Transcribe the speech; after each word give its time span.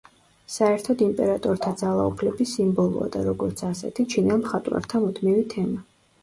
საერთოდ 0.51 1.01
იმპერატორთა 1.07 1.73
ძალაუფლების 1.81 2.53
სიმბოლოა, 2.61 3.11
და 3.17 3.21
როგორც 3.29 3.63
ასეთი, 3.69 4.07
ჩინელ 4.15 4.41
მხატვართა 4.41 5.03
მუდმივი 5.05 5.47
თემა. 5.55 5.87